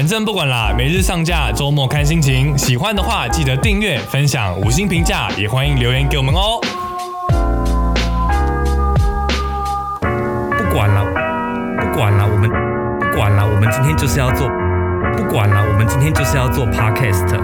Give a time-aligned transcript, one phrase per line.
[0.00, 2.56] 反正不管啦，每日上架，周末看心情。
[2.56, 6.58] 喜欢的话记得订阅、分享、五星评价，也欢迎留言给我们哦。
[10.00, 11.04] 不管了，
[11.82, 14.48] 不管了，我们不管了，我们今天就是要做，
[15.18, 17.38] 不管了，我们今天就是要做 podcast。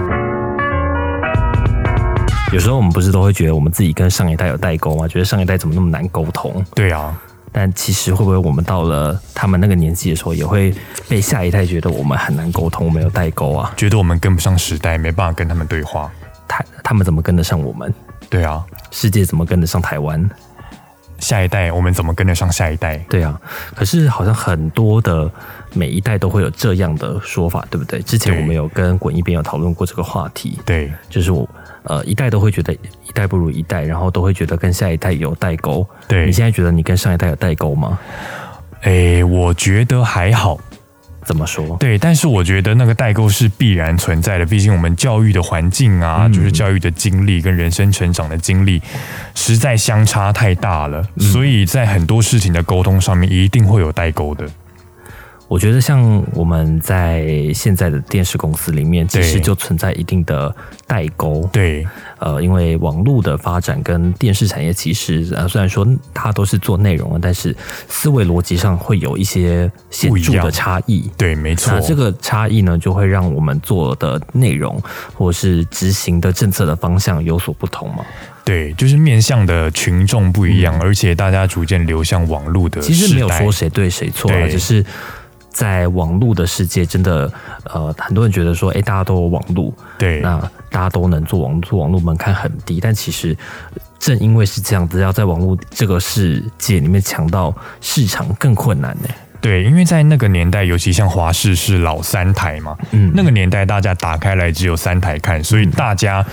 [2.51, 5.07] 有时候我们不是都会觉得我们自己跟上一代有代沟吗？
[5.07, 6.65] 觉得上一代怎么那么难沟通？
[6.73, 7.15] 对啊，
[7.59, 10.71] 但其实会不会我们到了他们那个年纪的时候，也会
[11.09, 13.73] 被下一代觉得我们很难沟通，我们有代沟啊？
[13.75, 16.11] 觉得我们跟不上时代，没办法跟他们对话。
[16.47, 17.91] 他他们怎么跟得上我们？
[18.29, 20.29] 对啊，世界怎么跟得上台湾？
[21.17, 22.97] 下一代我们怎么跟得上下一代？
[23.09, 23.41] 对啊，
[23.75, 25.27] 可是好像很多的
[25.77, 28.01] 每一代都会有这样的说法，对不对？
[28.01, 31.47] 之前我们有跟滚一边有讨论过这个话题，对，就是我
[31.83, 35.87] 呃一代都会觉得一代不如一代，然后都会觉得跟下一代有代沟。
[36.07, 37.99] 对你现在觉得你跟上一代有代沟吗？
[38.81, 40.59] 诶，我觉得还好。
[41.25, 41.75] 怎么说？
[41.77, 48.81] 对，但是我觉得那个代沟是必然存在的，毕竟我们教育的环境啊，嗯就是教育的经历跟人生成长的经历，
[49.35, 54.47] 实在相差太大了，所以在很多事情的沟通上面一定会有代沟的。
[55.47, 60.53] 我觉得像我们在现在的电视公司里面，其实就存在一定的
[60.85, 61.47] 代沟。
[61.53, 61.87] 对，
[62.19, 67.55] 呃，因为网络的发展跟电视产业其实呃，虽然说它都是做内容的，但是
[67.87, 71.09] 思维逻辑上会有一些显著的差异。
[71.17, 74.81] 对，没错那，这个差异呢，就会让我们做的内容
[75.13, 78.05] 或是执行的政策的方向有所不同嘛。
[78.43, 84.85] 对，就是面向的群众不一样，而且大家逐渐流向网络的嗯其实没有说谁对谁错啊，对只是
[85.57, 87.31] 在网络的世界，真的
[87.63, 93.35] 呃，很多人觉得说，哎，大家都有网络，对，那大家都能做网络，做网络门槛很低，但其实
[93.97, 99.09] 正因为是这样子，要在网络这个世界里面抢到市场更困难呢。
[99.41, 103.11] 对，因为在那个年代，尤其像华视是老三台嘛，嗯。
[103.15, 106.23] 那个年代大家打开来只有三台看，所以大家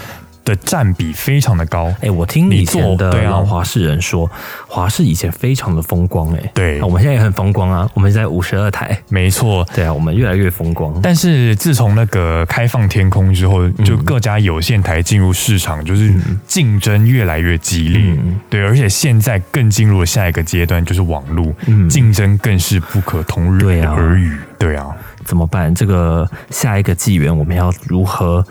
[0.44, 1.92] 的占比非常的高。
[2.00, 4.30] 哎，我听你以前的对啊老华视人说，
[4.68, 10.94] 华视以前非常的风光，哎，对那我们现在也很风光啊，我们在五十二台，没错，对啊，我们越来越风光。
[11.02, 16.12] 但是自从那个开放天空之后，就各家有线台进入市场，就是
[16.46, 18.00] 竞争越来越激烈。
[18.18, 24.36] 嗯对，而且现在更进入了下一个阶段，就是网络、嗯竞争更是不可同日对啊而语。
[24.58, 24.86] 对啊，
[25.24, 25.74] 怎么办？
[25.74, 28.44] 这个下一个纪元，我们要如何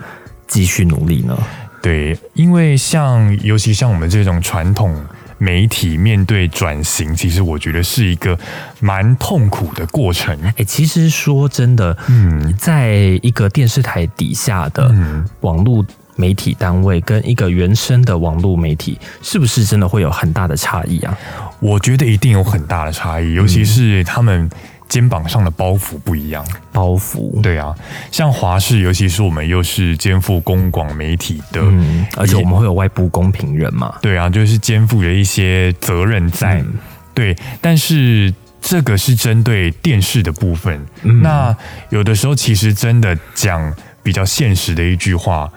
[0.46, 1.36] 继续努力呢？
[1.84, 4.98] 对，因为像尤其像我们这种传统
[5.36, 8.38] 媒体面对转型，其实我觉得是一个
[8.80, 10.34] 蛮痛苦的过程。
[10.56, 15.84] 哎、其实说真的，嗯在一个电视台底下的嗯，网络
[16.16, 21.14] 媒体单位跟一个原生的网络媒体，是不是真的会有很大的差异啊？
[21.60, 24.48] 我觉得一定有很大的差异，尤其是他们
[24.94, 26.46] 肩膀上的包袱不一样。
[26.70, 27.74] 包袱，对啊，
[28.12, 36.60] 像华视，尤其是我们又是肩负公广媒体的，嗯，而且我们会有外部公平人嘛，对啊，就是肩负着一些责任在。
[36.60, 36.74] 嗯
[37.12, 40.80] 对，但是这个是针对电视的部分。
[41.02, 41.56] 嗯那
[41.90, 45.50] 有的时候其实真的讲比较现实的一句话。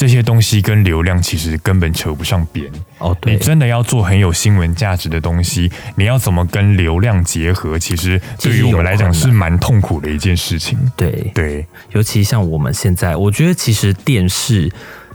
[0.00, 2.66] 这些东西跟流量其实根本扯不上边。
[2.96, 7.78] 哦，对你，真的要做很有新闻价值的东西，你要怎么跟流量结合？
[7.78, 10.78] 其实对于我们来讲是蛮痛苦的一件事情。
[10.96, 14.72] 对，对，尤其像我们现在，我觉得其实电视。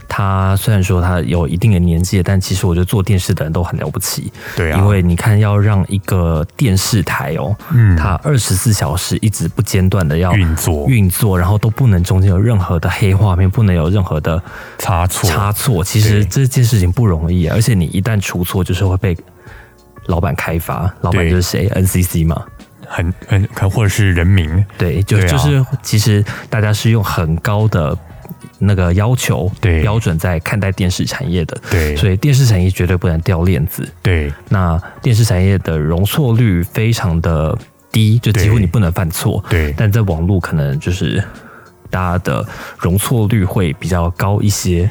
[0.08, 7.96] 它虽然说他有一定的年纪，但其实我觉得做电视的人都很了不起，对啊，因为你看要让一个电视台哦，嗯。
[7.96, 10.86] 它二十四小时一直不间断的要运作。
[10.88, 14.40] 运作，然后都不能中间有任何的黑画面，不能有任何的
[14.78, 15.82] 差错，差错。
[15.82, 19.16] 其实这件事情不容易，而且你一旦出错，就是会被
[20.06, 20.92] 老板开罚。
[21.00, 22.42] 老板就是谁？NCC 嘛。
[22.88, 27.98] 很很可或者是人民，对，就就是其实大家是用很高的
[28.58, 33.86] 那个要求对标准在看待电视产业的，对所以电视产业绝对不能掉链子。
[34.02, 37.56] 对那电视产业的容错率非常的
[37.92, 39.44] 低，就几乎你不能犯错。
[39.50, 41.22] 对但在网络可能就是
[41.90, 42.46] 大家的
[42.78, 44.88] 容错率会比较高一些。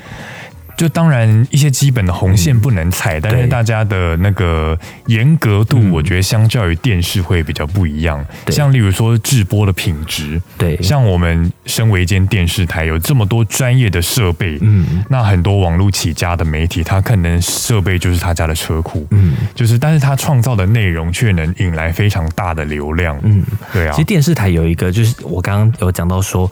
[0.78, 4.78] 就当然一些基本的红线不能踩，但是大家的那个
[5.08, 8.24] 严格度，我觉得相较于电视会比较不一样。
[8.46, 8.54] 对。
[8.54, 15.04] 像例如说直播的品质，对，像我们身为一间电视台，有这么多专业的设备，嗯。
[15.10, 19.36] 那很多网络起家的媒体，他可能设备就是他家的车库，嗯。
[19.54, 23.92] 就是但是他创造的内容却能引来非常大的流量，嗯，对啊。
[23.92, 26.52] 其实，电视台有一个，就是我刚刚有讲到说。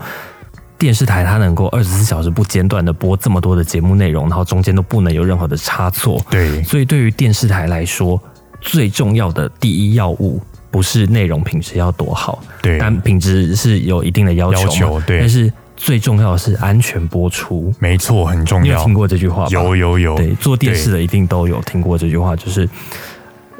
[0.83, 6.62] 电视台它能够二十四小时不间断的播这么多的节目内容，然后中间都不能有任何的差错，对。
[6.63, 8.21] 所以对于电视台来说，
[8.59, 12.77] 最重要的第一要务不是内容品质要多好，对。
[12.77, 15.21] 但品质是有一定的要求要求对。
[15.21, 17.74] 但是最重要的是安全播出。
[17.80, 18.63] 没错，很重要。
[18.65, 19.50] 你有听过这句话吧？
[19.51, 22.68] 有有有，对，做电视的一定都有听过这句话，就是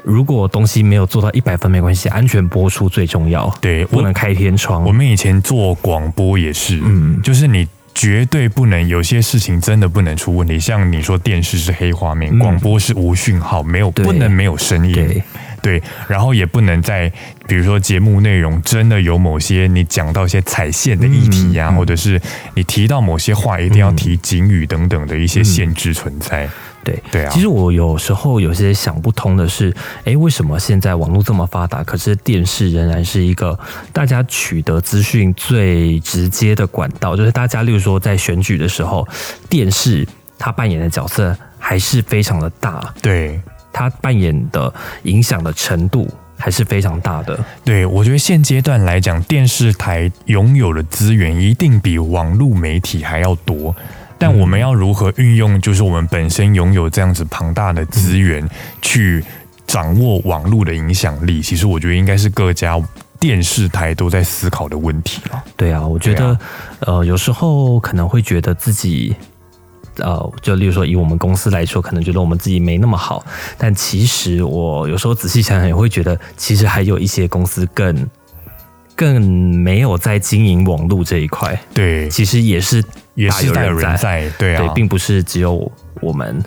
[0.04, 3.52] 如果东西没有做到一百分没关系，安全播出最重要。
[3.60, 4.84] 对不能开天窗。
[4.84, 15.22] 我们以前做广播也是，嗯就是你绝对不能有些事情真的不能出问题，像你说电视是黑画面，嗯广播是无讯号，没有不能没有声音，对
[15.62, 17.10] 对，然后也不能在
[17.46, 22.20] 比如说节目内容真的有某些你讲到一些踩线的议题呀、嗯嗯或者是
[22.54, 26.46] 你提到某些话一定要提警语等等的一些限制存在。
[26.84, 33.58] 对对啊其实我有时候有些想不通的是，诶，为什么现在网络这么发达，可是电视仍然是一个
[33.92, 37.16] 大家取得资讯最直接的管道？
[37.16, 39.08] 就是大家，例如说在选举的时候，
[39.48, 40.06] 电视
[40.38, 43.40] 它扮演的角色还是非常的大，对
[43.72, 44.72] 它扮演的
[45.04, 47.38] 影响的程度还是非常大的。
[47.64, 53.74] 对，我觉得现阶段来讲，电视台拥有的资源一定比网络媒体还要多。
[54.24, 58.48] 但我们要如何运用，就是我们本身拥有这样子庞大的资源，
[58.80, 59.22] 去
[59.66, 62.80] 掌握网络的影响力，其实我觉得应该是各家
[63.20, 65.44] 电视台都在思考的问题了。
[65.58, 66.38] 对啊，我觉得、
[66.80, 69.14] 呃，有时候可能会觉得自己。
[69.98, 73.22] 呃，就例如说，以我们公司来说，可能觉得我们自己没那么好，
[73.58, 78.08] 但其实我有时候仔细想想，也会觉得，其实还有一些公司更
[78.96, 82.82] 更没有在经营网络这一块，对，其实也是
[83.14, 85.70] 也是大有人人在，对对啊，，并不是只有
[86.00, 86.42] 我们，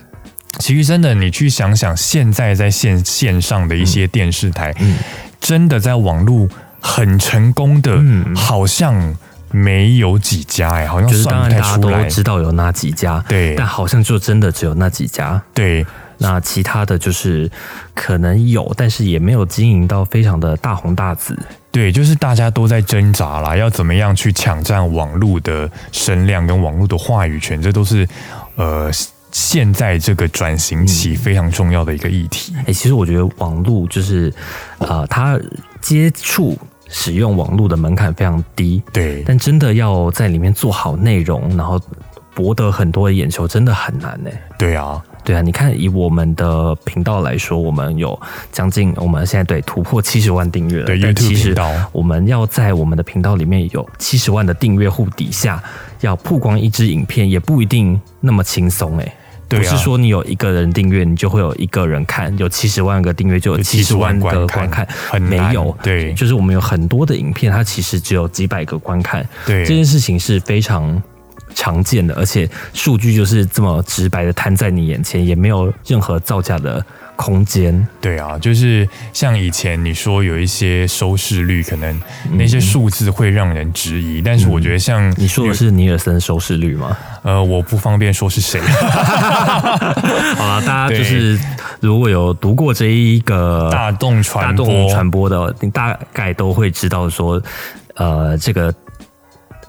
[0.58, 4.96] 其实真的，你去想想，现在在线线上的一些电视台，嗯。
[5.40, 6.48] 真的在网络
[6.80, 8.34] 很成功的，嗯。
[8.34, 9.16] 好像
[9.50, 12.04] 没有几家哎、好像就是当算不太然大家都出来。
[12.08, 13.54] 知道有那几家，对。
[13.54, 15.86] 但好像就真的只有那几家，对。
[16.18, 17.48] 那其他的就是
[17.94, 21.38] 可能有，但是也没有经营到非常的大红大紫。
[21.70, 28.08] 对，就是大家都在挣扎啦，要怎么样去抢占网络的声量跟网络的话语权，这都是
[28.56, 28.90] 呃
[29.30, 32.54] 现在这个转型期非常重要的一个议题。
[32.66, 34.32] 哎、其实我觉得网络就是，
[34.78, 35.38] 呃，它
[35.82, 36.56] 接触
[36.88, 41.78] 使用网络的门槛非常低，对但真的要在里面做好内容，然后
[42.34, 44.30] 博得很多的眼球，真的很难呢。
[44.58, 48.18] 对啊，对啊，你看以我们的频道来说，我们有
[48.50, 51.54] 将近我们现在对突破七十万订阅了，对但其实
[51.92, 55.62] 我们要在我们的频道里面有七十万的订阅户底下，
[56.00, 59.14] 要曝光一支影片，也不一定那么轻松哎。
[59.50, 64.96] 对啊不是说你有一个人订阅，你就会有一个人看；有七十万个订阅，就有有七十万70个万观观看看。
[65.10, 69.26] 很没有，对就是我们有很多的影片，它其实只有几百个观看。
[69.46, 71.02] 对这件事情是非常
[71.54, 76.84] 常见的，而且数据就是这么直白的摊在你眼前，也没有任何造假的
[77.16, 77.86] 空间。
[78.00, 82.00] 对啊，就是像以前你说有一些收视率，可能
[82.32, 86.96] 那些数字会让人质疑，但是我觉得像你说的是尼尔森收视率吗？
[87.22, 88.60] 呃，我不方便说是谁，
[90.36, 91.38] 好了，大家就是
[91.80, 97.42] 如果有读过这一个大众传播众传播的，你大概都会知道说，
[97.96, 98.72] 呃，这个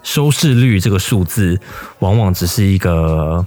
[0.02, 1.58] 收视率这个数字，
[1.98, 3.44] 往往只是一个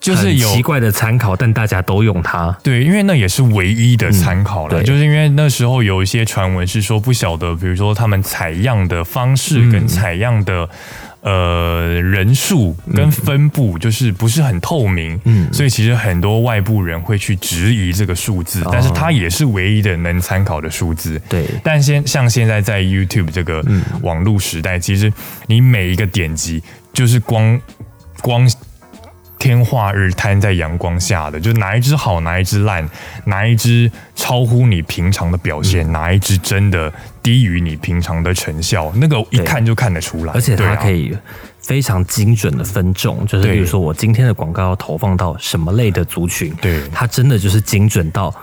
[0.00, 2.56] 就是有奇怪的参考，但大家都用它。
[2.62, 10.68] 对，因为那也是唯一的参考了、嗯就是因为那时候有一些传闻是说不晓得，比如说他们采样的方式嗯跟采样的、
[11.26, 15.52] 呃人数跟分布，就是不是很透明，嗯。
[15.52, 18.68] 所以其实很多外部人会去质疑这个数字，哦。
[18.70, 21.20] 但是它也是唯一的能参考的数字。
[21.28, 23.82] 对，但现像现在在 YouTube 这个嗯。
[24.02, 25.12] 网络时代，其实
[25.48, 26.62] 你每一个点击
[26.92, 27.60] 就是光
[28.22, 28.48] 光
[29.38, 32.88] 天化日摊在阳光下的，就哪一只好，哪一只烂，
[33.24, 40.32] 哪一只超乎你平常的表嗯现，哪一只真的低于你平常的成效，那个一看就看得出来。
[40.32, 41.16] 而且它可以
[41.60, 48.34] 非常精准的分众，就是比如说我今天的广告要投放到什么类的族群，对它真的就是精准到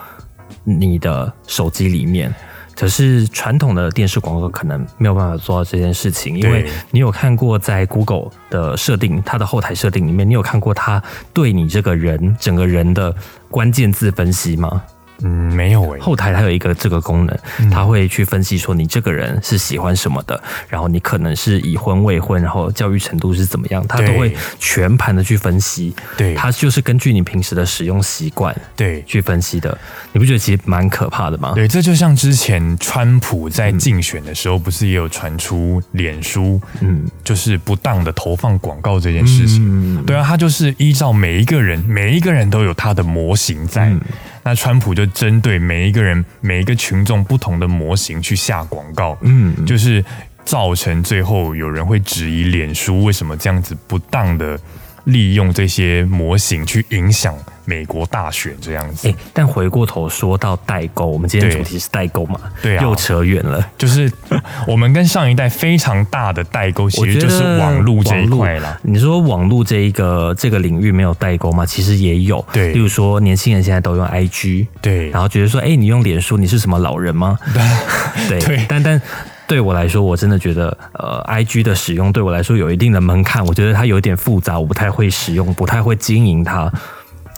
[0.64, 2.34] 你的手机里面。
[2.76, 11.02] 可是传统的电视广告可能没有办法做到这件事情，因为你有看过在 Google 的设定，它的后台设定里面，你有看过它
[11.34, 13.16] 对你这个人整个人的
[13.50, 14.84] 关键字分析吗？
[15.24, 25.96] 嗯，没有诶、后台它有一个这个功能，嗯它会去分析说你这个人是喜欢什么的，然后你可能是已婚未婚，然后教育程度是怎么样，它都会全盘的去分析。
[26.18, 29.78] 对它就是根据你平时的使用习惯对去分析的。
[30.12, 31.54] 你不觉得其实蛮可怕的吗？
[31.56, 39.62] 对，这就像之前川普在竞选的时候，不是也有传出脸书嗯就是不当的投放广告这件事情。
[40.00, 43.90] 嗯，对啊，他就是依照每一个人，每一个人都有他的模型在。
[43.90, 44.02] 嗯
[44.44, 50.04] 那川普就针对每一个人、每一个群众不同的模型去下广告，嗯，就是
[50.44, 54.60] 造成最后有人会质疑脸书为什么这样子不当的
[55.06, 57.34] 利用这些模型去影响
[57.66, 59.08] 美国大选这样子。
[59.08, 63.66] 哎、但回过头说到代沟，我们今天主题是代沟嘛，对啊又扯远了。
[63.78, 64.12] 就是
[64.68, 68.80] 我们跟上一代非常大的代沟，其实就是网络这一块啦。
[68.84, 71.66] 你说网络这一个这个领域没有代沟吗？
[71.66, 72.44] 其实也有。
[72.52, 77.38] 对例如说年轻人现在都用 IG，对然后觉得说，哎、你用脸书，你是什么老人吗？
[78.30, 79.02] 对，对但但。
[79.46, 86.72] 对我来说，我真的觉得，呃，I G 的使用对我来说有一定的门槛，我觉得它有点复杂，我不太会使用，不太会经营它。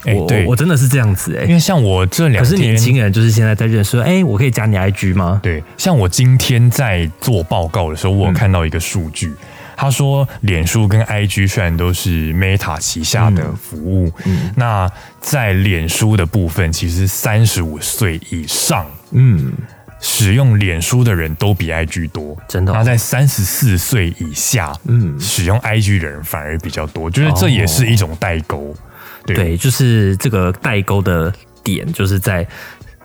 [0.07, 5.39] 我我我真的是这样子哎、因为像我这两天，可是年轻人就是现在在认识，哎、我可以加你 I G 吗？
[5.41, 9.33] 对，像我今天在做报告的时候，我有看到一个数据，
[9.75, 14.11] 他说脸书跟 IG 虽然都是 Meta 旗下的服务，
[14.55, 19.53] 那在脸书的部分，其实三十五岁以上嗯，
[19.99, 22.75] 使用脸书的人都比 IG 多，真的哦。
[22.77, 25.19] 那在三十四岁以下，嗯。
[25.19, 28.75] 使用 IG 的人反而比较多，就是这也是一种代沟。
[29.25, 32.47] 对对，就是这个代沟的点，就是在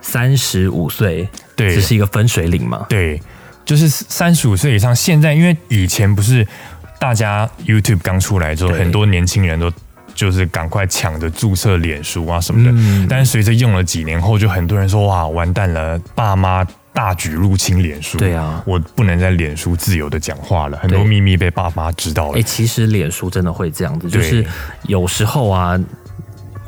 [0.01, 2.85] 三十五岁，对这是一个分水岭嘛？
[2.89, 3.21] 对，
[3.65, 4.95] 就是三十五岁以上。
[4.95, 6.47] 现在因为以前不是
[6.99, 9.71] 大家 YouTube 刚出来之后，很多年轻人都
[10.13, 12.71] 就是赶快抢着注册脸书啊什么的。
[12.73, 16.65] 嗯但是随着用了几年后，就很多人说哇完蛋了，爸妈。
[16.93, 22.37] 大举入侵脸书，对啊我不能在脸书自由的讲话了，很多秘密被爸妈知道了。
[22.37, 24.45] 哎、其实脸书真的会这样子，就是
[24.87, 25.79] 有时候啊，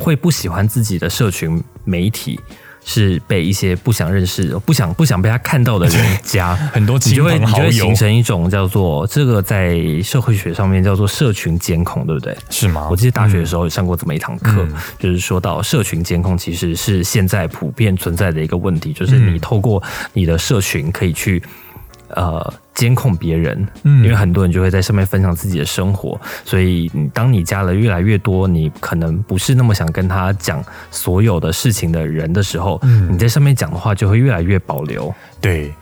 [0.04, 2.40] 会不喜欢自己的社群媒体。
[2.86, 12.36] 是被一些不想认识、不想不想被他看到的人加， 很多亲你就会朋好友你就会形成一种叫做这个在社会学上面叫做社群监控，对不对？
[12.50, 12.90] 是吗？
[12.92, 19.82] 我记得大学的时候有上过这么一堂课，嗯就是说到社群监控其实是现在普遍存在的一个问题，就是嗯你透过
[20.12, 21.42] 你的社群可以去
[22.16, 24.04] 呃监控别人，嗯。
[24.04, 33.14] 因为很多人就会在上面分享自己的生活，所以当你加了越来越多，你可能不是那么想跟他讲所有的事情的人的时候，嗯。
[33.14, 35.14] 你在上面讲的话就会越来越保留。
[35.42, 35.74] 对，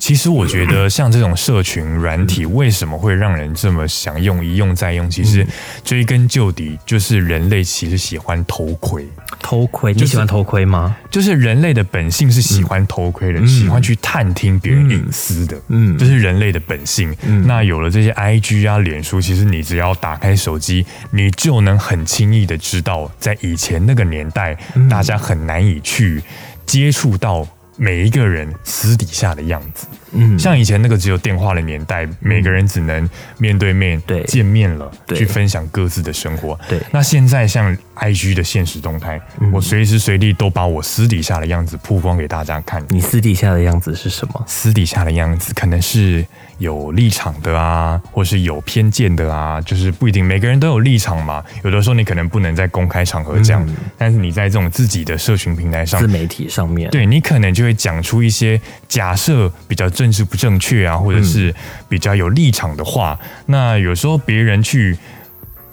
[0.00, 5.08] 其实我觉得 像这种社群软体，为什么会让人这么想用，一用再用？
[5.08, 5.46] 其实
[5.84, 9.06] 追根究底，就是人类其实喜欢偷窥，
[9.38, 10.96] 偷窥，你喜欢偷窥吗？
[11.10, 17.14] 就是人类的本性是喜欢偷窥的，喜欢去探听别人隐私的，嗯这是人类的本性。
[17.46, 24.56] 那有了这些 IG 啊、脸书，其实你只要打开手机，你就能很轻易的知道，在以前那个年代，
[24.88, 26.22] 大家很难以去
[26.64, 27.46] 接触到。
[27.82, 36.58] 每一个人私底下的样子，嗯，像以前那个只有电话的年代，每个人只能面对面对见面了，对去分享各自的生活。
[36.68, 39.20] 对嗯那现在像 IG 的现实动态，
[39.52, 42.84] 我随时随地都把我私底下的样子曝光给大家看。
[42.88, 44.44] 你私底下的样子是什么？
[44.46, 46.24] 私底下的样子可能是
[46.58, 51.44] 有立场的啊，或是有偏见的啊，就是不一定每个人都有立场嘛。
[51.62, 61.54] 有的时候你可能不能在公开场合讲，但是你在这种自己的社群平台上自，媒体上面，对你可能就会讲出一些假设比较政治不正确啊，或者是
[61.86, 63.18] 比较有立场的话。
[63.44, 64.96] 那有时候别人去，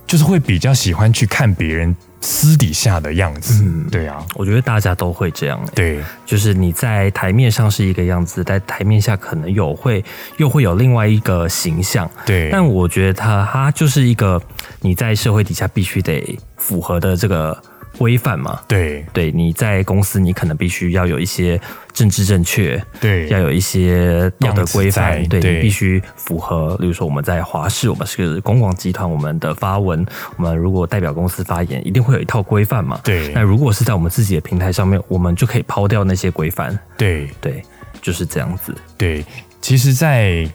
[0.05, 3.63] 就是会比较喜欢去看别人私底下的样子。
[3.63, 10.03] 嗯对啊，我觉得大家都会这样、欸，对就是你在台面上是一个样子，在台面下可能有会
[10.35, 12.09] 又会有另外一个形象。
[12.25, 14.41] 对，但我觉得他他就是一个
[14.81, 17.57] 你在社会底下必须得符合的这个
[17.97, 18.59] 规范嘛。
[18.67, 21.59] 对对，你在公司你可能必须要有一些
[21.93, 26.77] 政治正确，对要有一些道德规范对对你必须符合。
[26.79, 30.05] 例如说我们在华视，我们是个公广集团，我们的发文，
[30.37, 32.99] 我们如果代表公司发言，一定会有一套规范嘛。
[33.03, 36.77] 对那如果是在我们自己的平台上面，我们就可以抛掉那些规范。
[36.97, 37.63] 对对，
[38.01, 38.75] 就是这样子。
[38.97, 39.25] 对，
[39.61, 40.47] 其实在，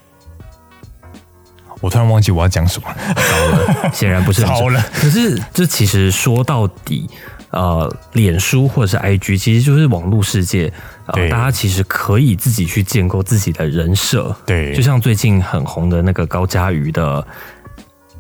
[1.81, 2.97] 我突然忘记我要讲什么了。
[3.15, 4.81] 糟了，显然不是很 糟了。
[4.95, 7.09] 可是这其实说到底，
[7.53, 10.73] 呃，脸书或者是 IG，其实就是网络世界。
[11.07, 14.35] 呃，大家其实可以自己去建构自己的人设。
[14.47, 17.27] 对就像最近很红的那个高佳瑜的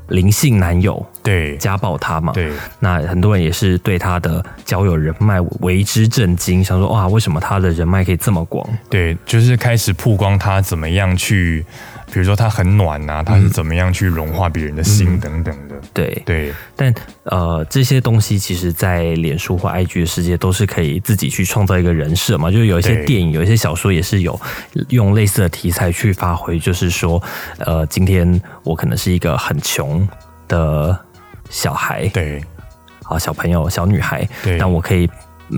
[0.08, 8.68] 灵性男友对家暴她嘛，对那很多人也是对她的交友人脉为之震惊，想说哇，为什么她的人脉可以这么广？
[8.90, 11.64] 对，就是开始曝光她怎么样去，
[12.12, 15.74] 比如说他很暖啊，他是怎么样去融化别人的心等等的。
[15.94, 16.52] 对，对。
[16.76, 22.50] 但呃，这些东西其实，在脸书或 IG 的世界都是可以自己去创造一个人设嘛。
[22.50, 24.38] 就是有一些电影、有一些小说也是有
[24.90, 27.22] 用类似的题材去发挥，就是说，
[27.60, 30.06] 呃，今天我可能是一个很穷
[30.46, 30.94] 的
[31.48, 32.44] 小孩，对。
[33.04, 34.56] 好小朋友、小女孩，对。
[34.58, 35.08] 但我可以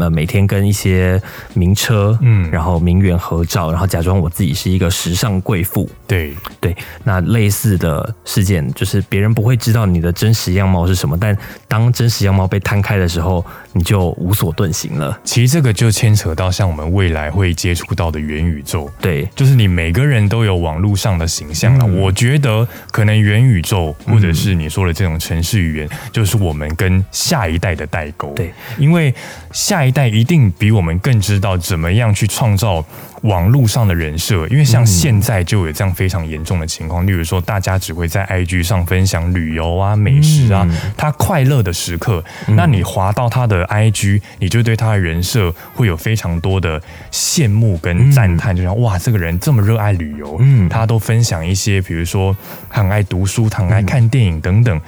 [0.00, 1.20] 呃每天跟一些
[1.54, 5.88] 名车，嗯然后名媛合照，然后假装我自己是一个时尚贵妇。
[6.06, 11.36] 对，对，那类似的事件就是别人不会知道你的真实样貌是什么，但
[11.66, 15.18] 当真实样貌被摊开的时候，你就无所遁形了。
[15.24, 18.90] 其实这个就牵扯到像我们未来会接触到的元宇宙。
[19.00, 21.84] 对，就是你每个人都有网络上的形象了。
[21.86, 28.32] 嗯我觉得可能元宇宙或者是你说的这种城市语言，就是我们跟下一代的代沟。
[28.34, 29.14] 对，因为
[29.52, 32.84] 下一代一定比我们更知道怎么样去创造
[33.22, 34.46] 网络上的人设。
[34.48, 42.22] 因为像现在就有这样非常严重的情况，例如说大家只会在 IG 上分享旅游啊、美食啊，他快乐的时刻。
[42.48, 52.36] 那你滑到他的 IG，你就对他的人设会有非常多的羡慕跟赞叹，就像哇，这个人这么热爱旅游，嗯他都分享一些，比如说
[52.70, 54.80] 他很爱读书，他很爱看电影等等。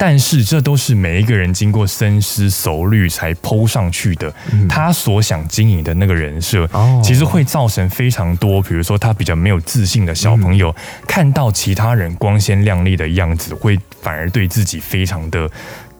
[0.00, 4.32] 但是这都是每一个人经过深思熟虑才抛上去的，
[4.66, 10.74] 他所想经营的那个人设，哦其实会造成非常多，比如说他比较没有自信的小朋友，
[11.06, 15.46] 看到其他人光鲜亮丽的样子，会反而对自己非常的。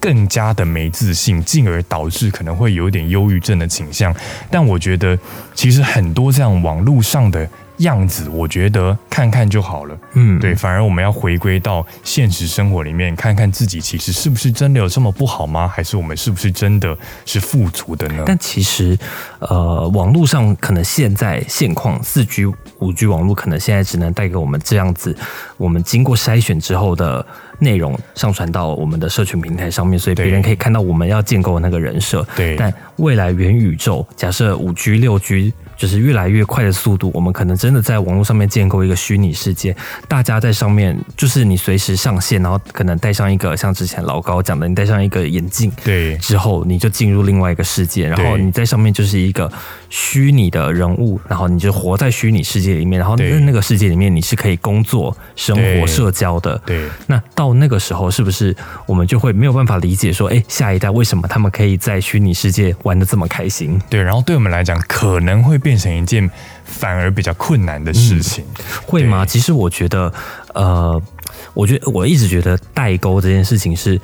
[0.03, 4.17] 更加的没自信，进而导致可能会有点忧郁症的倾向。
[4.51, 5.19] 但我觉得，
[5.55, 7.47] 其实很多这样网络上的
[7.81, 9.99] 样子，我觉得看看就好了。
[10.15, 15.69] 嗯，对，反而我们要回归到现实生活里面，看看自己其实是不是真的有这么不好吗？
[15.69, 16.97] 还是我们是不是真的
[17.27, 18.23] 是富足的呢？
[18.27, 18.99] 但其实，
[19.41, 22.47] 呃，网络上可能现在现况，四 G、
[22.79, 25.17] 五 G 网络可能现在只能带给我们这样子，
[25.57, 27.25] 我们经过筛选之后的
[27.61, 32.27] 内容上传到我们的社群平台上面，所以别人可以看到我们要建构的那个人设。
[32.37, 35.53] 对但未来元宇宙，假设五 G、六 G。
[35.81, 39.75] 就是越来越快的速度，我们可能真的在网络上面建构一个虚拟世界，
[40.07, 49.51] 大家在上面，就是你随时上线，然后可能戴上一个像之前老高讲的，你戴上一个眼镜，对之后，你就进入另外一个世界，然后你在上面就是一个
[49.89, 56.61] 虚拟的人物，然后你就活在虚拟世界里面，然后对在那个世界里面你是可以工作、生活、社交的。
[56.67, 58.55] 对那到那个时候，是不是
[58.87, 63.81] 我们就会没有办法理解说，哎，下一代为什么他们可以在虚拟世界玩的这么开心？
[63.89, 66.29] 对，然后对我们来讲，可能会变成一件
[66.65, 68.45] 反而比较困难的事情。
[68.87, 69.25] 会吗？
[69.27, 70.13] 其实我觉得，
[70.55, 71.01] 呃，
[71.55, 74.01] 我觉得我一直觉得代沟这件事情是，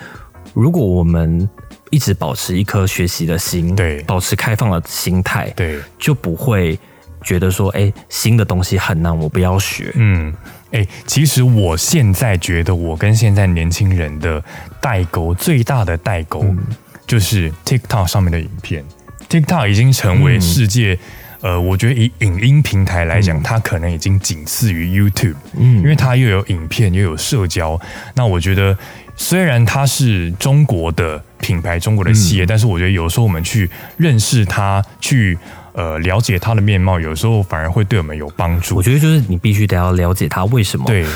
[0.53, 1.49] 如果我们
[1.91, 6.79] 一直保持一颗学习的心，对保持开放的心态，对，就不会
[7.23, 9.93] 觉得说，哎、新的东西很难，我不要学。
[9.95, 10.33] 嗯，
[10.73, 14.43] 哎、其实我现在觉得，我跟现在年轻人的
[14.81, 16.59] 代沟最大的代沟，嗯
[17.07, 18.85] 就是 TikTok 上面的影片。
[19.29, 20.99] TikTok 已经成为嗯世界，
[21.41, 27.81] 呃，我觉得以影音平台来讲，它可能已经仅次于 YouTube，嗯因为它又有影片又有社交。
[28.15, 28.77] 那我觉得，
[29.17, 35.39] 虽然它是中国的品牌、中国的企业，嗯但是我觉得有时候我们去认识它，去
[35.73, 38.83] 呃了解它的面貌，有时候反而会对我们有帮助我。
[38.83, 41.07] 觉得就是你必须得要了解它为什么对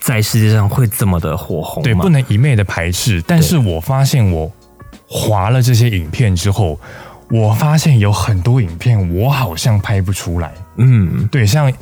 [0.00, 3.22] 在世界上会这么的火红对，不能一昧的排斥。
[3.26, 4.50] 但是我发现我
[5.06, 6.78] 划了这些影片之后，
[7.30, 10.52] 我发现有很多影片我好像拍不出来。
[10.76, 11.72] 嗯，对，像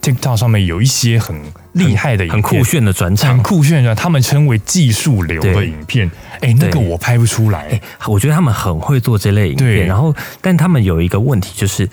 [0.00, 1.36] TikTok 上面有一些很
[1.74, 3.42] 厉害的影片，很酷炫的转场很。
[3.42, 6.10] 酷炫的，他们称为技术流的影片。
[6.40, 7.80] 哎，那个我拍不出来。
[8.08, 11.88] 我觉得他们很会做这类影片，然后但他们有一个问题就是。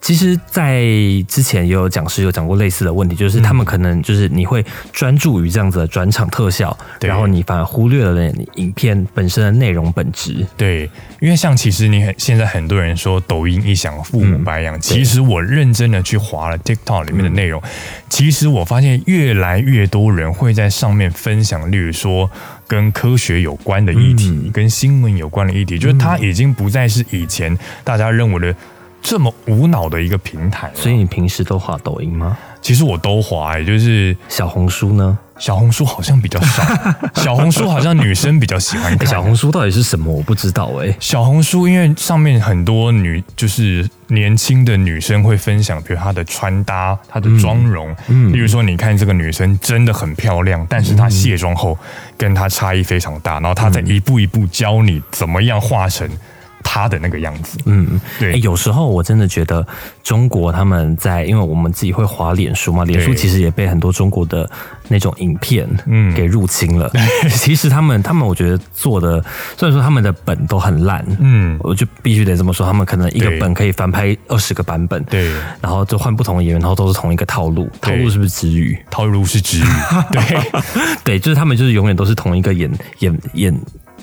[0.00, 0.82] 其实，在
[1.28, 10.44] 之前也有讲师有讲过类似的问题，就是他们可能就是你会专注于这样子的转场特效，对然后你反而忽略了你影片本身的内容本质。
[10.56, 17.62] 对，因为像其实你很现在很多人说抖音一响父母白养，嗯其实我认真的去划了 TikTok 里面的内容，
[18.08, 22.28] 其实我发现越来越多人会在上面分享，例如说
[22.66, 28.56] 跟科学有关的议题，嗯跟新闻有关的议题，就是它已经不再是以前大家认为的。
[29.02, 32.36] 这么无脑的一个平台，所以你平时都滑抖音吗？
[32.60, 35.18] 其实我都滑、欸，就是小红书呢？
[35.38, 36.62] 小红书好像比较少，
[37.16, 39.06] 小红书好像女生比较喜欢欸看。
[39.06, 40.12] 小红书到底是什么？
[40.12, 47.96] 我不知道哎、小红书，因为上面很多女就是年轻的女生会分享，比如她的穿搭、她的妆容。
[48.08, 51.78] 嗯例如说，你看这个女生真的很漂亮，但是她卸妆后
[52.18, 56.06] 跟她差异非常大，然后她在一步一步教你怎么样化成
[56.62, 57.58] 她的那个样子。
[57.66, 58.32] 嗯，对。
[58.32, 59.66] 欸有时候我真的觉得
[60.02, 64.48] 中国他们在，因为我们自己会滑脸书嘛，脸书其实也被很多中国的
[64.88, 66.14] 那种影片嗯。
[66.14, 66.90] 给入侵了。
[67.30, 69.22] 其实他们他们我觉得做的，
[69.56, 78.78] 虽然说他们的本都很烂，嗯，我就必须得这么说，他们可能一个本可以翻拍二十个版本，对，然后就换不同的演员，然后都是同一个套路，套路是不是直语？
[78.90, 79.64] 套路是直语。
[80.12, 80.60] 对。
[81.04, 82.70] 对，就是他们就是永远都是同一个演
[83.00, 83.60] 演演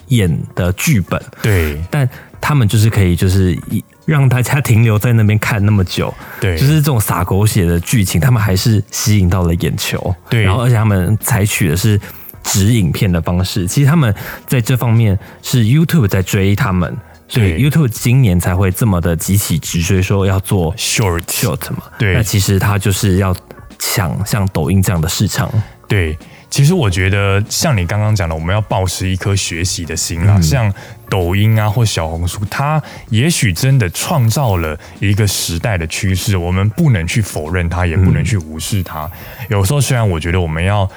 [0.08, 1.82] 演的剧本，对。
[1.90, 2.08] 但
[2.40, 10.16] 他们就是可以就是一让大家停留在那边看那么久，对，就是这种撒狗血的剧情，他们还是吸引到了眼球。
[10.30, 10.44] 对。
[10.44, 12.00] 然后而且他们采取的是
[12.44, 14.14] 直影片的方式，其实他们
[14.46, 16.96] 在这方面是 YouTube 在追他们，
[17.28, 17.70] 所以对。
[17.70, 21.84] YouTube 今年才会这么的急起直追，说要做 short short 嘛。
[22.00, 22.14] 对。
[22.14, 23.36] 那其实它就是要
[23.78, 25.52] 抢像抖音这样的市场。
[25.88, 26.18] 对，
[26.50, 30.42] 其实我觉得像你刚刚讲的，我们要保持一颗学习的心嗯啦。
[30.42, 30.74] 像
[31.10, 39.10] 抖音啊或小红书，它也许真的创造了一个时代的趋势，我们不能去否认它，也不能去无视它。
[39.50, 40.90] 有时候虽然我觉得我们要。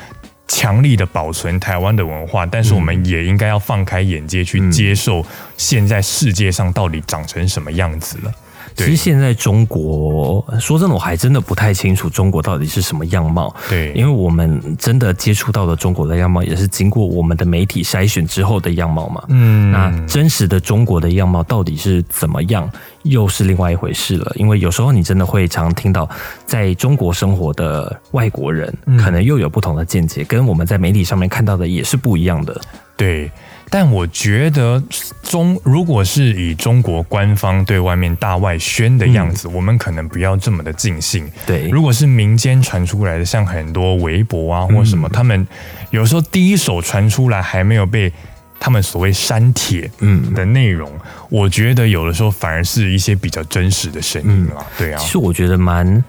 [0.52, 5.24] 强力的保存台湾的文化，但是我们也应该要放开眼界去接受
[5.56, 8.34] 现在世界上到底长成什么样子了。
[8.80, 13.54] 对其实现在中国，说真的，我还真的不太清楚中国到底是什么样貌。
[13.68, 19.22] 对，因为我们真的接触到的中国的样貌，也是经过我们的媒体筛选之后的样貌嘛。
[19.28, 22.70] 嗯那真实的中国的样貌到底是怎么样，
[23.02, 24.32] 又是另外一回事了。
[24.36, 26.08] 因为有时候你真的会常听到，
[26.46, 32.60] 在中国生活的外国人，可能又有不同的见解，跟我们在媒体上面看到的也是不一样的。
[32.96, 33.30] 对，
[33.70, 34.82] 但我觉得
[35.22, 41.30] 中如果是以中国官方对外面大外宣的样子，我们可能不要这么的尽兴。
[41.46, 45.46] 对，如果是民间传出来的，像很多微博啊或什么，他们
[45.90, 48.12] 有时候第一手传出来还没有被
[48.60, 50.92] 他们所谓删帖嗯的内容，
[51.30, 54.64] 我觉得有的时候反而是一些比较真实的声音啦。
[54.78, 56.04] 对啊其，实我觉得蛮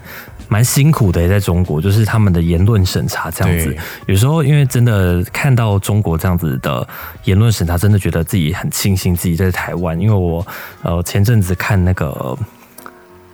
[0.49, 3.75] 蛮辛苦的，在中国就是他们的言论审查这样子。
[4.05, 6.87] 有时候因为真的看到中国这样子的
[7.23, 10.45] 言论审查，真的觉得自己很庆幸自己在台湾，因为我
[10.83, 12.37] 呃前阵子看那个。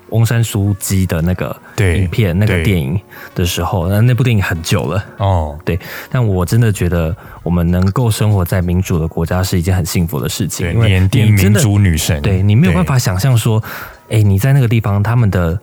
[0.10, 3.00] 翁山书记的那个影片、那个对电影
[3.36, 13.62] 的时候，那那部电影很久了，哦，对，但我真的觉得我们能够生活在民主的国家是一件很幸福的事情，因为缅甸民主女神，对你没有办法想象说，
[14.10, 15.60] 哎，你在那个地方，他们的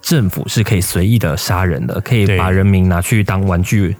[0.00, 3.96] 政府是可以随意的杀人的，可以把人民拿去当玩具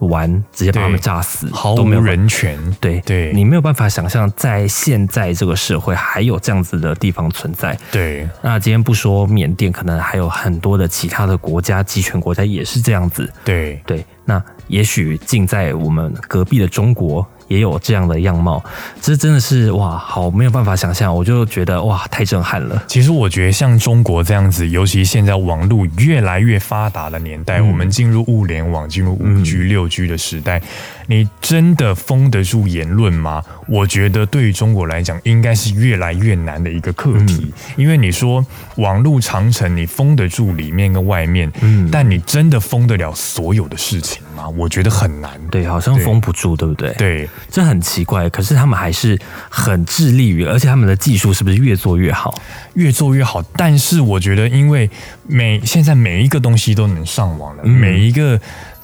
[0.00, 2.58] 玩，直接把他们炸死，毫无人权。
[2.80, 7.76] 对对你没有办法想象，在现在这个社会还有这样子的地方存在。
[7.90, 13.30] 对那今天不说缅甸，可能还有很多的其他的国家，集权国家也是这样子。
[13.44, 18.62] 对对，那也许近在我们隔壁的中国也有这样的样貌，
[19.00, 22.82] 这真的是哇，好没有办法想象，我就觉得哇，太震撼了。
[22.86, 30.62] 其实我觉得像中国这样子，尤其现在网络越来越发达的年代，嗯我们进入物联网、进入五 G、六 G 的时代，
[31.06, 33.42] 你真的封得住言论吗？
[33.66, 37.46] 我觉得对于中国来讲，应该是越来越难的一个课题。
[37.46, 38.44] 嗯因为你说
[38.76, 44.48] 网络长城，你封得住里面跟外面，嗯但你真的封得了所有的事情吗？
[44.48, 45.30] 我觉得很难。
[45.50, 48.28] 对，好像封不住，对不对？，对这很奇怪。
[48.30, 52.40] 可是他们还是很致力于，而且他们的技术是不是越做越好？
[52.74, 53.42] 越做越好。
[53.56, 54.88] 但是我觉得，因为
[55.26, 58.40] 每现在每一个东西都能上网了，嗯每一个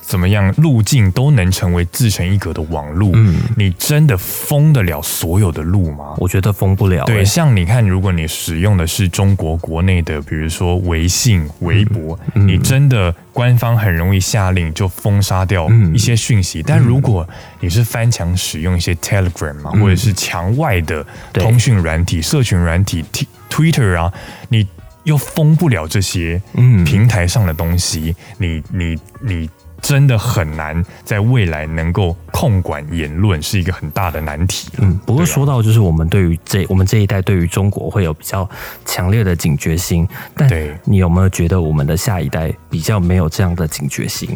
[0.06, 3.12] 怎么样路径都能成为自成一格的网路。
[3.14, 6.14] 嗯你真的封得了所有的路吗？
[6.18, 16.62] 我觉得封不了、对，欸像你看，如果你使用的是中国国内的，比如说微信、微博，嗯你真的官方很容易下令就封杀掉嗯一些讯息。
[16.62, 17.26] 但如果
[17.60, 24.12] 你是翻墙使用一些 Telegram 嘛，或者是墙外的通讯软体、社群软体、T Twitter 啊，
[24.48, 24.66] 你
[25.04, 29.50] 又封不了这些嗯平台上的东西，你你你。
[29.84, 34.70] 真的很难在未来能够控管言论，是一个很大的难题。
[34.78, 38.48] 嗯，不过说到就是我们对于这我们这一代对于中国会有比较
[38.86, 40.50] 强烈的警觉心，但
[40.84, 44.28] 你有没有觉得我们的下一代比较没有这样的警觉心？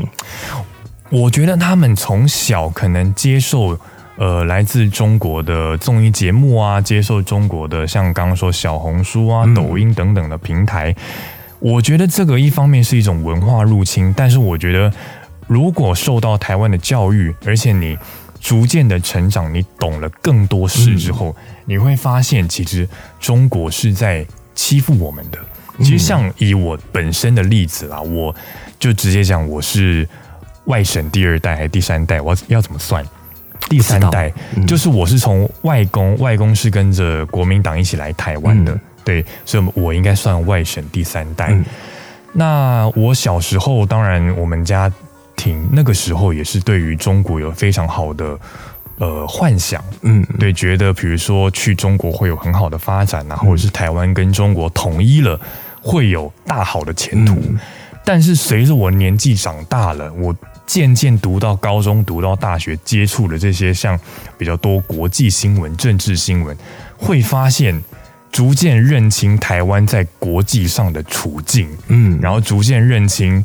[1.10, 3.78] 我觉得他们从小可能接受
[4.18, 10.94] 呃来自中国的综艺节目啊，接受中国的像刚刚说小红书啊、嗯抖音等等的平台。
[11.60, 14.92] 我觉得这个一方面是一种文化入侵，但是我觉得
[15.48, 17.98] 如果受到台湾的教育，而且你
[18.40, 21.34] 逐渐的成长，你懂了更多事之后，
[21.64, 25.38] 你会发现其实中国是在欺负我们的。
[25.78, 28.34] 其实像以我本身的例子啦，我
[28.78, 30.08] 就直接讲我是
[30.66, 33.04] 外省第二代还是第三代，我要要怎么算？
[33.68, 41.48] 第三代嗯就是我是从外公，外公是跟着国民党一起来台湾的，嗯对，所以我应该算外省第三代。
[41.50, 41.64] 嗯
[42.32, 44.92] 那我小时候，当然我们家
[45.38, 48.38] 庭那个时候也是对于中国有非常好的
[48.98, 55.40] 呃幻想，嗯，对，觉得比如说去中国会有很好的发展啊，或者是台湾跟中国统一了
[55.80, 57.34] 会有大好的前途。
[57.36, 57.58] 嗯。
[58.04, 60.34] 但是随着我年纪长大了，我
[60.66, 63.98] 渐渐读到高中、读到大学，接触了这些像
[64.38, 66.56] 比较多国际新闻、政治新闻，
[66.96, 67.82] 会发现
[68.32, 73.44] 逐渐认清台湾在国际上的处境，嗯，然后逐渐认清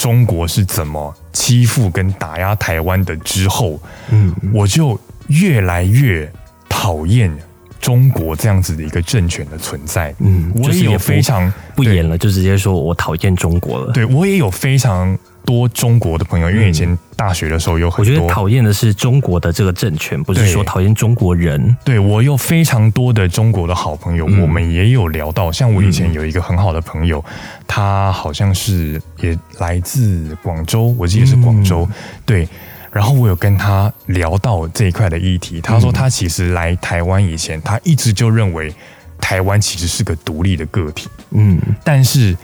[0.00, 3.78] 中国是怎么欺负跟打压台湾的之后，
[4.10, 6.26] 嗯，我就越来越
[6.70, 7.30] 讨厌
[7.78, 10.14] 中国这样子的一个政权的存在。
[10.20, 13.92] 嗯我也有非常对不演了，就直接说我讨厌中国了。
[13.92, 18.32] 对我也有非常多中国的朋友，因为以前大学的时候有很多我觉得。
[18.32, 21.76] 讨厌的是中国的这个政权，不是说讨厌中国人。
[21.84, 25.50] 对我有非常多的中国的好朋友，嗯我们也有聊到。
[25.50, 27.24] 像我以前有一个很好的朋友，
[27.66, 31.86] 他好像是也来自广州，我记得是广州。
[31.90, 32.48] 嗯对，
[32.92, 38.72] 然后我有跟他聊到这一块的议题，他嗯说他其实来台湾以前，他一直就认为
[39.20, 42.36] 台湾其实是个独立的个体，嗯，但是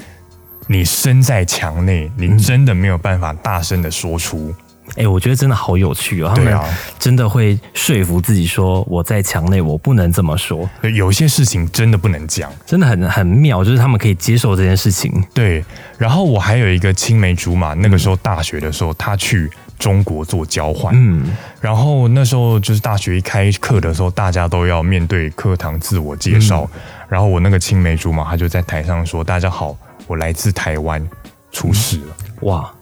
[0.67, 4.55] 你身在墙内，你真的没有办法大声的说出。
[4.95, 6.65] 哎、我觉得真的好有趣哦，他们对啊
[6.97, 12.53] 真的会说服自己说我在墙内，我不能这么说，对有些事情真的不能讲。
[12.65, 15.13] 真的很很妙，就是他们可以接受这件事情。
[15.35, 15.65] 对，
[15.99, 21.33] 然后我还有一个青梅竹马，那个时候大学的时候，他去中国做交换，嗯。
[21.61, 26.81] 然后那时候就是大学一开课的时候，大家都要面对课堂自我介绍，嗯。
[27.09, 29.77] 然后我那个青梅竹马，他就在台上说：“大家好，
[30.07, 31.05] 我来自台湾，
[31.53, 32.17] 出事了。
[32.43, 32.73] 哇，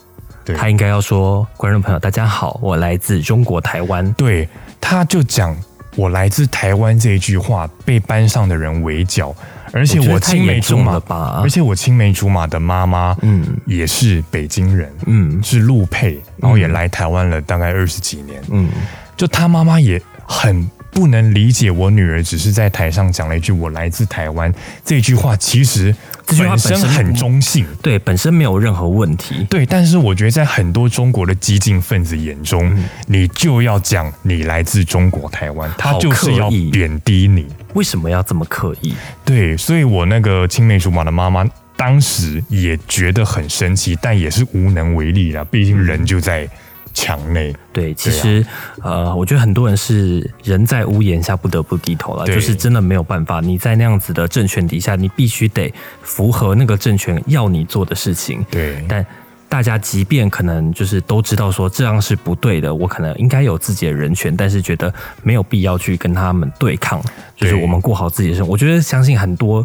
[0.44, 0.54] 对。
[0.56, 4.12] 他应该要说，观众朋友大家好，我来自中国台湾。
[4.12, 4.48] 对，
[4.80, 5.56] 他就讲
[5.96, 9.34] 我来自台湾这一句话被班上的人围剿，
[9.72, 11.00] 而且我青梅竹马
[11.40, 13.56] 而且我青梅竹马的妈妈，嗯。
[13.66, 15.42] 也是北京人，嗯。
[15.42, 18.68] 是陆配，然后也来台湾了大概二十几年，嗯，
[19.16, 24.52] 就他妈妈也很不能理解我女儿只是在台上讲了一句“我来自台湾”
[24.84, 25.94] 这句话，其实
[26.26, 27.66] 这句话本身很中性。
[27.82, 29.46] 对，本身没有任何问题。
[29.48, 37.46] 对，但是我觉得在很多中国的激进分子眼中，嗯你就要讲你来自中国台湾，他就是要贬低你。
[37.74, 38.94] 为什么要这么刻意？
[39.24, 41.44] 对，所以我那个青梅竹马的妈妈
[41.76, 46.48] 当时也觉得很生气，但也是无能为力啦，毕竟人就在
[46.94, 47.54] 墙内。
[47.72, 48.46] 对，其实、
[48.82, 53.40] 呃，我觉得很多人是人在屋檐下不得不低头了，就是真的没有办法。
[53.40, 55.70] 你在那样子的政权底下，你必须得
[56.02, 58.42] 符合那个政权要你做的事情。
[58.50, 59.04] 对，但
[59.46, 67.02] 大家即便可能就是都知道说这样是不对的，我可能应该有自己的人权，但是觉得没有必要去跟他们对抗，
[67.36, 68.52] 就是我们过好自己的生活。
[68.52, 69.64] 我觉得相信很多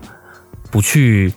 [0.69, 1.33] 不去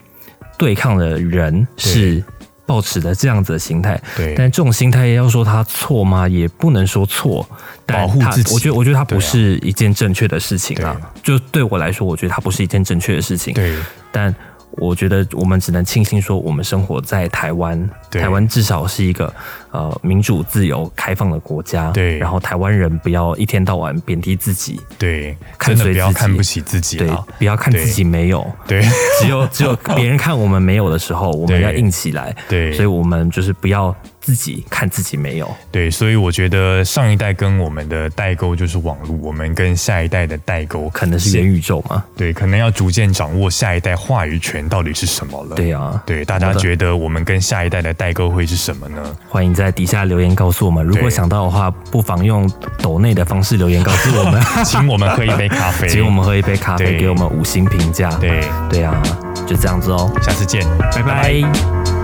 [0.58, 2.22] 对抗的人是
[2.64, 6.28] 抱持的这样子的心态，对但这种心态要说他错吗？
[6.28, 7.46] 也不能说错，
[7.84, 10.96] 保护自己我觉得我觉得它不是一件正确的事情啊。
[11.22, 13.52] 对就对我来说，我觉得它不是一件正确的事情。
[13.54, 13.76] 对，
[14.10, 14.34] 但
[14.78, 19.32] 我觉得我们只能庆幸说，我们生活在台湾，台湾至少是一个
[19.70, 21.90] 呃民主、自由、开放的国家。
[21.90, 27.08] 对然后台湾人不要一天到晚贬低自己，对，看随自己看不起自己对。，
[27.38, 28.82] 不要看自己没有，对
[29.20, 32.34] 只有只有别人看我们没有的时候，我们要硬起来。
[32.48, 35.54] 对所以我们就是不要自己看自己没有。
[35.70, 42.02] 对，所以我觉得上一代跟我们的代沟就是网络，我们跟下一代的代沟可能是元宇宙嘛？
[42.16, 45.56] 对，可能要逐渐掌握下一代话语权到底是什么了。
[45.56, 49.16] 对啊，对，大家觉得我们跟下一代的代沟会是什么呢？
[49.28, 50.86] 欢迎在底下留言告诉我们。
[50.86, 52.48] 如果想到的话，不妨用
[52.80, 58.08] 抖内的方式留言告诉我们， 请我们喝一杯咖啡，请我们喝一杯咖啡，给我们五星评价。
[58.16, 59.02] 对，对啊，
[59.46, 62.01] 就这样子哦，下次见，拜拜。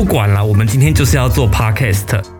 [0.00, 2.30] 不管了，我们今天就是要做 podcast。